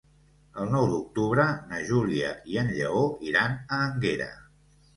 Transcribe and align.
El 0.61 0.71
nou 0.75 0.85
d'octubre 0.93 1.45
na 1.73 1.83
Júlia 1.91 2.33
i 2.55 2.59
en 2.63 2.73
Lleó 2.81 3.07
iran 3.31 3.57
a 3.79 3.83
Énguera. 3.87 4.31